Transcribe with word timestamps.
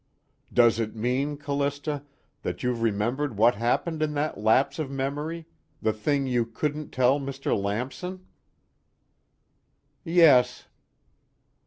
"Does 0.51 0.79
it 0.79 0.95
mean, 0.95 1.37
Callista, 1.37 2.01
that 2.41 2.63
you've 2.63 2.81
remembered 2.81 3.37
what 3.37 3.53
happened 3.53 4.01
in 4.01 4.15
that 4.15 4.35
lapse 4.35 4.79
of 4.79 4.89
memory 4.89 5.45
the 5.79 5.93
thing 5.93 6.25
you 6.25 6.43
couldn't 6.43 6.89
tell 6.89 7.19
Mr. 7.19 7.55
Lamson?" 7.55 8.25
"Yes." 10.03 10.65